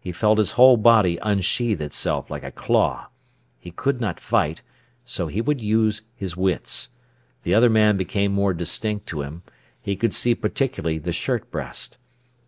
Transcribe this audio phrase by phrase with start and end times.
[0.00, 3.06] He felt his whole body unsheath itself like a claw.
[3.60, 4.62] He could not fight,
[5.04, 6.88] so he would use his wits.
[7.44, 9.44] The other man became more distinct to him;
[9.80, 11.98] he could see particularly the shirt breast.